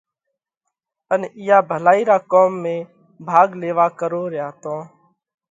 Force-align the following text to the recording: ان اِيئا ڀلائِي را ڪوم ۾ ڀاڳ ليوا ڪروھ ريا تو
ان 1.13 1.21
اِيئا 1.39 1.57
ڀلائِي 1.69 2.01
را 2.09 2.17
ڪوم 2.31 2.51
۾ 2.63 2.75
ڀاڳ 3.27 3.47
ليوا 3.61 3.87
ڪروھ 3.99 4.27
ريا 4.33 4.47
تو 4.61 4.75